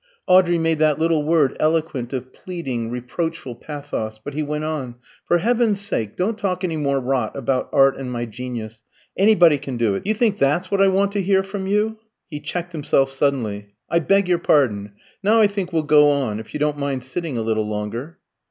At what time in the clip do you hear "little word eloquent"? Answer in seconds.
0.97-2.11